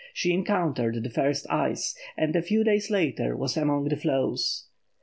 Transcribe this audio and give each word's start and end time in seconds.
she 0.15 0.33
encountered 0.33 1.03
the 1.03 1.11
first 1.11 1.45
ice, 1.51 1.95
and 2.17 2.35
a 2.35 2.41
few 2.41 2.63
days 2.63 2.89
later 2.89 3.37
was 3.37 3.55
among 3.55 3.83
the 3.83 3.95
floes. 3.95 4.65